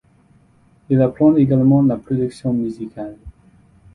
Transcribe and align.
Il 0.89 0.99
apprend 0.99 1.35
également 1.35 1.83
la 1.83 1.95
production 1.95 2.51
musicale. 2.53 3.17